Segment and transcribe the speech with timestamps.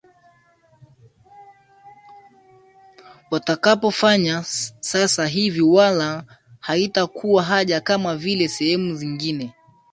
[3.31, 4.43] watakapofanya
[4.79, 6.23] sasa hivi wala
[6.59, 9.53] haitakuwa haja kama vile sehemu zingine